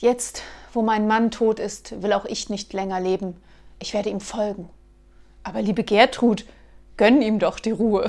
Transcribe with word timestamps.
Jetzt, 0.00 0.42
wo 0.72 0.82
mein 0.82 1.08
Mann 1.08 1.32
tot 1.32 1.58
ist, 1.58 2.02
will 2.02 2.12
auch 2.12 2.24
ich 2.24 2.48
nicht 2.50 2.72
länger 2.72 3.00
leben. 3.00 3.36
Ich 3.80 3.94
werde 3.94 4.10
ihm 4.10 4.20
folgen. 4.20 4.70
Aber 5.42 5.60
liebe 5.60 5.82
Gertrud, 5.82 6.44
gönn 6.96 7.20
ihm 7.20 7.40
doch 7.40 7.58
die 7.58 7.72
Ruhe. 7.72 8.08